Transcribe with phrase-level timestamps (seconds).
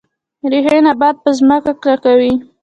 [0.51, 2.33] ریښې نبات په ځمکه کلکوي